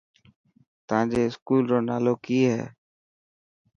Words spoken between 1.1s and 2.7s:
اسڪوول رو نالو ڪي هي.